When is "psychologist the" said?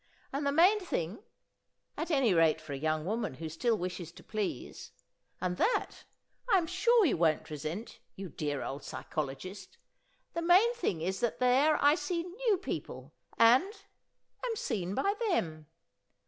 8.83-10.41